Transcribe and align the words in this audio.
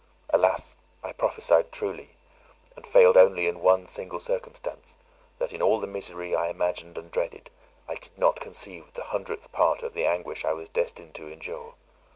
Alas! 0.31 0.77
I 1.03 1.11
prophesied 1.13 1.71
truly, 1.71 2.15
and 2.75 2.87
failed 2.87 3.17
only 3.17 3.47
in 3.47 3.61
one 3.61 3.85
single 3.85 4.19
circumstance, 4.19 4.97
that 5.37 5.53
in 5.53 5.61
all 5.61 5.79
the 5.79 5.85
misery 5.85 6.35
I 6.35 6.47
imagined 6.49 6.97
and 6.97 7.11
dreaded, 7.11 7.51
I 7.87 7.93
did 7.93 8.17
not 8.17 8.39
conceive 8.39 8.93
the 8.95 9.03
hundredth 9.13 9.51
part 9.51 9.83
of 9.83 9.93
the 9.93 10.07
anguish 10.07 10.43
I 10.43 10.53
was 10.53 10.69
destined 10.69 11.13
to 11.13 11.27
endure. 11.31 11.75